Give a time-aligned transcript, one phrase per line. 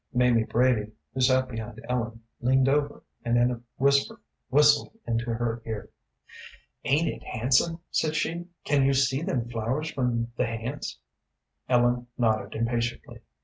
[0.15, 5.61] Mamie Brady, who sat behind Ellen, leaned over, and in a whisper whistled into her
[5.63, 5.91] ear.
[6.83, 8.47] "Ain't it handsome?" said she.
[8.63, 10.97] "Can you see them flowers from the hands?"
[11.69, 13.19] Ellen nodded impatiently.